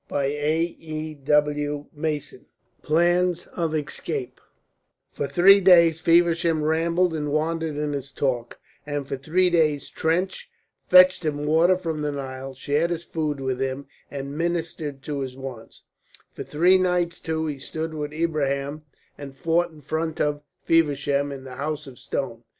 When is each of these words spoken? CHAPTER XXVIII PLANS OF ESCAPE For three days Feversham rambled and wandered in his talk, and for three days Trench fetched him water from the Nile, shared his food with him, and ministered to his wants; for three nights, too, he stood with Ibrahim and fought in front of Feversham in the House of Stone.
CHAPTER 0.09 0.65
XXVIII 1.27 2.39
PLANS 2.81 3.45
OF 3.55 3.75
ESCAPE 3.75 4.41
For 5.11 5.27
three 5.27 5.59
days 5.61 6.01
Feversham 6.01 6.63
rambled 6.63 7.13
and 7.15 7.31
wandered 7.31 7.75
in 7.77 7.93
his 7.93 8.11
talk, 8.11 8.59
and 8.83 9.07
for 9.07 9.15
three 9.15 9.51
days 9.51 9.87
Trench 9.91 10.49
fetched 10.87 11.23
him 11.23 11.45
water 11.45 11.77
from 11.77 12.01
the 12.01 12.11
Nile, 12.11 12.55
shared 12.55 12.89
his 12.89 13.03
food 13.03 13.39
with 13.39 13.59
him, 13.59 13.85
and 14.09 14.35
ministered 14.35 15.03
to 15.03 15.19
his 15.19 15.37
wants; 15.37 15.83
for 16.33 16.43
three 16.43 16.79
nights, 16.79 17.19
too, 17.19 17.45
he 17.45 17.59
stood 17.59 17.93
with 17.93 18.11
Ibrahim 18.11 18.81
and 19.19 19.37
fought 19.37 19.69
in 19.69 19.81
front 19.81 20.19
of 20.19 20.41
Feversham 20.63 21.31
in 21.31 21.43
the 21.43 21.57
House 21.57 21.85
of 21.85 21.99
Stone. 21.99 22.41